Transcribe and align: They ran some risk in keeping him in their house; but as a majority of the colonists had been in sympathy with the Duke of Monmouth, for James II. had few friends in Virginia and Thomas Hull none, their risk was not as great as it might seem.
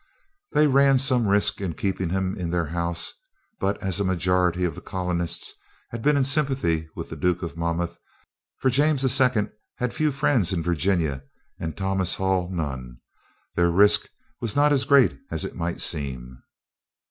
They 0.53 0.65
ran 0.65 0.97
some 0.97 1.27
risk 1.27 1.61
in 1.61 1.75
keeping 1.75 2.09
him 2.09 2.35
in 2.35 2.49
their 2.49 2.65
house; 2.65 3.13
but 3.59 3.77
as 3.83 3.99
a 3.99 4.03
majority 4.03 4.63
of 4.63 4.73
the 4.73 4.81
colonists 4.81 5.53
had 5.91 6.01
been 6.01 6.17
in 6.17 6.23
sympathy 6.25 6.89
with 6.95 7.11
the 7.11 7.15
Duke 7.15 7.43
of 7.43 7.55
Monmouth, 7.55 7.99
for 8.57 8.71
James 8.71 9.03
II. 9.21 9.49
had 9.75 9.93
few 9.93 10.11
friends 10.11 10.51
in 10.53 10.63
Virginia 10.63 11.21
and 11.59 11.77
Thomas 11.77 12.15
Hull 12.15 12.49
none, 12.51 12.97
their 13.53 13.69
risk 13.69 14.09
was 14.39 14.55
not 14.55 14.71
as 14.73 14.85
great 14.85 15.19
as 15.29 15.45
it 15.45 15.53
might 15.53 15.79
seem. 15.79 16.41